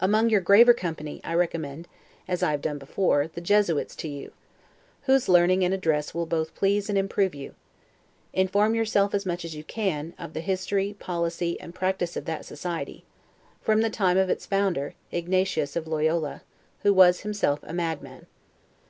[0.00, 1.86] Among your graver company, I recommend
[2.26, 4.32] (as I have done before) the Jesuits to you;
[5.02, 7.54] whose learning and address will both please and improve you;
[8.32, 12.46] inform yourself, as much as you can, of the history, policy, and practice of that
[12.46, 13.04] society,
[13.60, 16.40] from the time of its founder, Ignatius of Loyola,
[16.82, 18.24] who was himself a madman.